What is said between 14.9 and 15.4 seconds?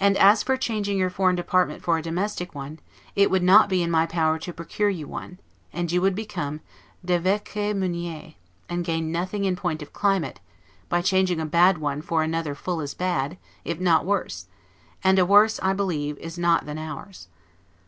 and a